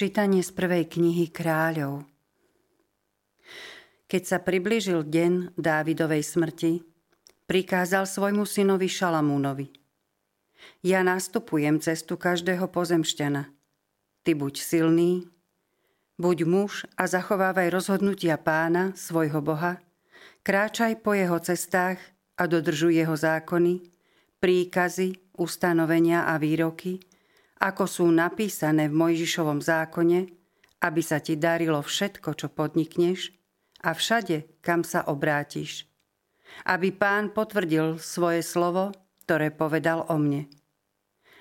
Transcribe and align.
Čítanie 0.00 0.40
z 0.40 0.56
prvej 0.56 0.88
knihy 0.88 1.28
kráľov. 1.28 2.08
Keď 4.08 4.22
sa 4.24 4.40
priblížil 4.40 5.04
deň 5.04 5.60
Dávidovej 5.60 6.24
smrti, 6.24 6.80
prikázal 7.44 8.08
svojmu 8.08 8.48
synovi 8.48 8.88
Šalamúnovi. 8.88 9.68
Ja 10.80 11.04
nastupujem 11.04 11.84
cestu 11.84 12.16
každého 12.16 12.64
pozemšťana. 12.72 13.52
Ty 14.24 14.30
buď 14.40 14.54
silný, 14.64 15.28
buď 16.16 16.48
muž 16.48 16.88
a 16.96 17.04
zachovávaj 17.04 17.68
rozhodnutia 17.68 18.40
pána, 18.40 18.96
svojho 18.96 19.44
Boha, 19.44 19.84
kráčaj 20.40 20.96
po 21.04 21.12
jeho 21.12 21.36
cestách 21.44 22.00
a 22.40 22.48
dodržuj 22.48 23.04
jeho 23.04 23.20
zákony, 23.20 23.84
príkazy, 24.40 25.36
ustanovenia 25.36 26.24
a 26.24 26.40
výroky, 26.40 27.04
ako 27.60 27.84
sú 27.84 28.06
napísané 28.08 28.88
v 28.88 28.96
Mojžišovom 28.96 29.60
zákone, 29.60 30.32
aby 30.80 31.00
sa 31.04 31.20
ti 31.20 31.36
darilo 31.36 31.84
všetko, 31.84 32.32
čo 32.32 32.48
podnikneš 32.48 33.36
a 33.84 33.92
všade, 33.92 34.48
kam 34.64 34.80
sa 34.80 35.04
obrátiš. 35.04 35.84
Aby 36.64 36.90
pán 36.96 37.30
potvrdil 37.30 38.00
svoje 38.00 38.40
slovo, 38.40 38.96
ktoré 39.28 39.52
povedal 39.52 40.08
o 40.08 40.16
mne. 40.16 40.48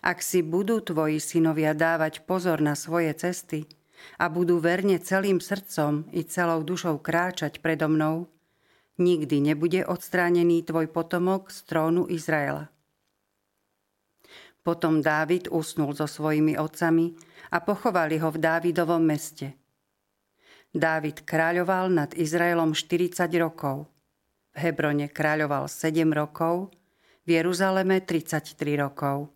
Ak 0.00 0.24
si 0.24 0.40
budú 0.40 0.80
tvoji 0.80 1.20
synovia 1.20 1.76
dávať 1.76 2.24
pozor 2.24 2.64
na 2.64 2.74
svoje 2.74 3.12
cesty 3.12 3.68
a 4.16 4.32
budú 4.32 4.56
verne 4.56 4.96
celým 5.00 5.38
srdcom 5.38 6.08
i 6.16 6.24
celou 6.24 6.64
dušou 6.64 7.00
kráčať 7.00 7.60
predo 7.60 7.92
mnou, 7.92 8.32
nikdy 8.96 9.52
nebude 9.52 9.84
odstránený 9.84 10.64
tvoj 10.64 10.88
potomok 10.88 11.52
z 11.52 11.58
trónu 11.68 12.08
Izraela. 12.08 12.75
Potom 14.66 14.98
Dávid 14.98 15.46
usnul 15.46 15.94
so 15.94 16.10
svojimi 16.10 16.58
otcami 16.58 17.14
a 17.54 17.62
pochovali 17.62 18.18
ho 18.18 18.34
v 18.34 18.42
Dávidovom 18.42 18.98
meste. 18.98 19.54
Dávid 20.74 21.22
kráľoval 21.22 21.94
nad 21.94 22.10
Izraelom 22.18 22.74
40 22.74 23.30
rokov. 23.38 23.86
V 24.50 24.66
Hebrone 24.66 25.06
kráľoval 25.06 25.70
7 25.70 26.10
rokov, 26.10 26.74
v 27.22 27.38
Jeruzaleme 27.38 28.02
33 28.02 28.58
rokov. 28.82 29.30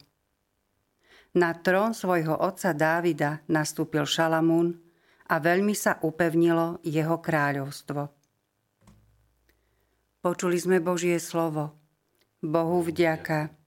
Na 1.39 1.55
trón 1.55 1.94
svojho 1.94 2.34
otca 2.34 2.75
Dávida 2.75 3.39
nastúpil 3.47 4.03
Šalamún 4.11 4.83
a 5.31 5.39
veľmi 5.39 5.78
sa 5.78 6.03
upevnilo 6.03 6.83
jeho 6.83 7.22
kráľovstvo. 7.22 8.03
Počuli 10.27 10.59
sme 10.59 10.83
Božie 10.83 11.22
slovo. 11.22 11.78
Bohu 12.42 12.83
vďaka. 12.83 13.59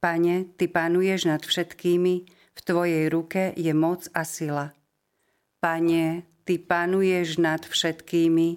Pane, 0.00 0.48
Ty 0.56 0.72
panuješ 0.72 1.28
nad 1.28 1.44
všetkými, 1.44 2.14
v 2.56 2.60
Tvojej 2.64 3.12
ruke 3.12 3.52
je 3.52 3.68
moc 3.76 4.08
a 4.16 4.24
sila. 4.24 4.72
Pane, 5.60 6.24
Ty 6.48 6.56
panuješ 6.56 7.36
nad 7.36 7.60
všetkými, 7.68 8.48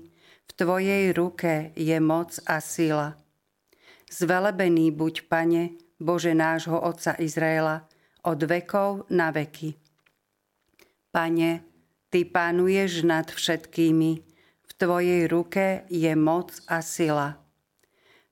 v 0.47 0.51
Tvojej 0.55 1.11
ruke 1.11 1.75
je 1.75 1.99
moc 1.99 2.39
a 2.47 2.63
sila. 2.63 3.19
Zvelebený 4.07 4.95
buď, 4.95 5.27
Pane, 5.27 5.75
Bože 5.99 6.31
nášho 6.31 6.79
Otca 6.79 7.19
Izraela, 7.19 7.91
od 8.23 8.39
vekov 8.39 9.11
na 9.11 9.35
veky. 9.35 9.75
Pane, 11.11 11.59
Ty 12.07 12.19
panuješ 12.23 13.03
nad 13.03 13.27
všetkými, 13.27 14.11
v 14.63 14.71
Tvojej 14.79 15.27
ruke 15.27 15.83
je 15.91 16.13
moc 16.15 16.55
a 16.71 16.79
sila. 16.79 17.35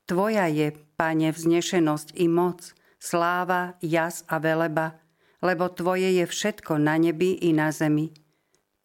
Tvoja 0.08 0.48
je, 0.48 0.72
Pane, 0.96 1.36
vznešenosť 1.36 2.16
i 2.16 2.32
moc– 2.32 2.72
sláva, 3.02 3.82
jas 3.82 4.22
a 4.30 4.38
veleba, 4.38 5.02
lebo 5.42 5.74
Tvoje 5.74 6.22
je 6.22 6.26
všetko 6.30 6.78
na 6.78 7.02
nebi 7.02 7.34
i 7.42 7.50
na 7.50 7.74
zemi. 7.74 8.14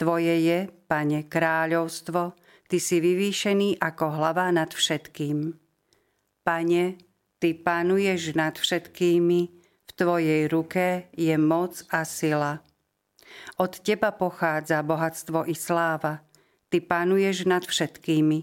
Tvoje 0.00 0.40
je, 0.40 0.58
Pane, 0.88 1.28
kráľovstvo, 1.28 2.32
Ty 2.66 2.76
si 2.82 2.98
vyvýšený 2.98 3.78
ako 3.78 4.04
hlava 4.16 4.48
nad 4.50 4.72
všetkým. 4.72 5.54
Pane, 6.42 6.84
Ty 7.36 7.48
panuješ 7.60 8.32
nad 8.32 8.56
všetkými, 8.56 9.40
v 9.86 9.90
Tvojej 9.92 10.42
ruke 10.48 11.12
je 11.12 11.36
moc 11.36 11.84
a 11.92 12.02
sila. 12.08 12.64
Od 13.60 13.72
Teba 13.84 14.16
pochádza 14.16 14.80
bohatstvo 14.80 15.44
i 15.44 15.54
sláva, 15.54 16.24
Ty 16.72 16.80
panuješ 16.82 17.44
nad 17.44 17.62
všetkými. 17.62 18.38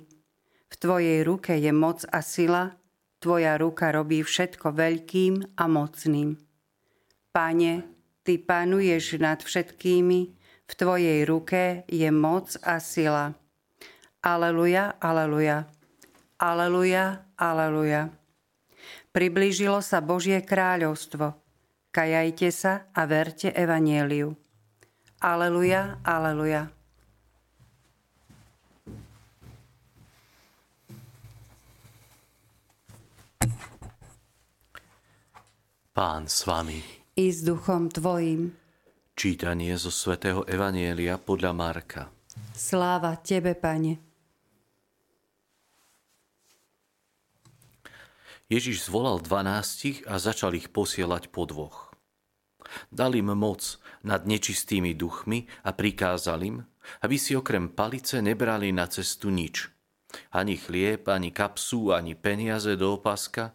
V 0.69 0.75
Tvojej 0.77 1.25
ruke 1.25 1.57
je 1.57 1.71
moc 1.73 2.05
a 2.07 2.21
sila, 2.21 2.77
Tvoja 3.23 3.55
ruka 3.55 3.87
robí 3.95 4.19
všetko 4.19 4.75
veľkým 4.75 5.55
a 5.55 5.63
mocným. 5.71 6.35
Pane, 7.31 7.73
Ty 8.23 8.33
panuješ 8.43 9.15
nad 9.23 9.39
všetkými, 9.39 10.19
v 10.67 10.73
Tvojej 10.75 11.23
ruke 11.23 11.87
je 11.87 12.11
moc 12.11 12.51
a 12.67 12.83
sila. 12.83 13.31
Aleluja, 14.19 14.99
aleluja. 14.99 15.71
Aleluja, 16.35 17.23
aleluja. 17.39 18.11
Priblížilo 19.15 19.79
sa 19.79 20.03
Božie 20.03 20.43
kráľovstvo. 20.43 21.39
Kajajte 21.95 22.51
sa 22.51 22.91
a 22.91 23.07
verte 23.07 23.55
evanieliu. 23.55 24.35
Aleluja, 25.23 26.03
aleluja. 26.03 26.82
Pán 35.93 36.25
s 36.25 36.49
vami. 36.49 36.81
I 37.13 37.29
s 37.29 37.45
duchom 37.45 37.85
tvojim. 37.85 38.49
Čítanie 39.13 39.77
zo 39.77 39.93
svätého 39.93 40.41
Evanielia 40.49 41.21
podľa 41.21 41.53
Marka. 41.53 42.09
Sláva 42.57 43.13
Tebe, 43.21 43.53
Pane. 43.53 44.01
Ježiš 48.49 48.89
zvolal 48.89 49.21
dvanástich 49.21 50.01
a 50.09 50.17
začal 50.17 50.57
ich 50.57 50.73
posielať 50.73 51.29
po 51.29 51.45
dvoch. 51.45 51.93
Dal 52.89 53.13
im 53.13 53.29
moc 53.37 53.77
nad 54.01 54.25
nečistými 54.25 54.97
duchmi 54.97 55.45
a 55.61 55.77
prikázal 55.77 56.41
im, 56.41 56.65
aby 57.05 57.21
si 57.21 57.37
okrem 57.37 57.69
palice 57.69 58.17
nebrali 58.17 58.73
na 58.73 58.89
cestu 58.89 59.29
nič. 59.29 59.69
Ani 60.33 60.57
chlieb, 60.57 61.05
ani 61.05 61.29
kapsu, 61.29 61.93
ani 61.93 62.17
peniaze 62.17 62.73
do 62.81 62.97
opaska, 62.97 63.53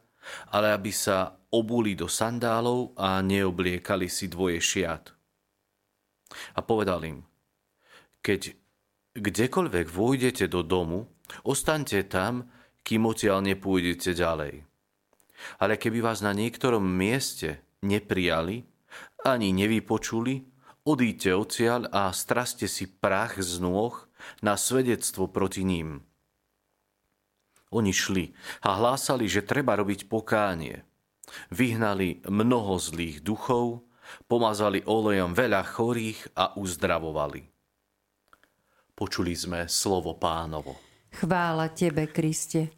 ale 0.54 0.70
aby 0.70 0.94
sa 0.94 1.37
obuli 1.52 1.96
do 1.96 2.06
sandálov 2.10 2.92
a 2.98 3.20
neobliekali 3.24 4.06
si 4.10 4.28
dvoje 4.28 4.60
šiat. 4.60 5.04
A 6.56 6.60
povedal 6.60 7.00
im, 7.08 7.18
keď 8.20 8.52
kdekoľvek 9.16 9.86
vôjdete 9.88 10.44
do 10.52 10.60
domu, 10.60 11.08
ostaňte 11.44 12.04
tam, 12.04 12.52
kým 12.84 13.08
odtiaľ 13.08 13.40
nepôjdete 13.44 14.12
ďalej. 14.12 14.64
Ale 15.62 15.74
keby 15.78 16.02
vás 16.04 16.20
na 16.20 16.34
niektorom 16.34 16.82
mieste 16.82 17.62
neprijali, 17.80 18.66
ani 19.24 19.54
nevypočuli, 19.54 20.44
odíďte 20.84 21.30
odtiaľ 21.34 21.80
a 21.92 22.10
straste 22.12 22.66
si 22.68 22.88
prach 22.88 23.38
z 23.38 23.60
nôh 23.62 23.94
na 24.42 24.58
svedectvo 24.58 25.30
proti 25.30 25.62
ním. 25.62 26.02
Oni 27.68 27.92
šli 27.92 28.32
a 28.64 28.80
hlásali, 28.80 29.28
že 29.28 29.44
treba 29.44 29.76
robiť 29.76 30.08
pokánie. 30.08 30.80
Vyhnali 31.52 32.24
mnoho 32.28 32.78
zlých 32.78 33.20
duchov, 33.24 33.84
pomazali 34.24 34.80
olejom 34.84 35.36
veľa 35.36 35.62
chorých 35.66 36.32
a 36.38 36.56
uzdravovali. 36.56 37.42
Počuli 38.96 39.34
sme 39.36 39.70
slovo 39.70 40.18
pánovo. 40.18 40.74
Chvála 41.14 41.70
Tebe, 41.70 42.10
Kriste. 42.10 42.77